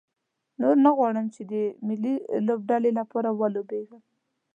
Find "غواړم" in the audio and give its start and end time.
0.97-1.25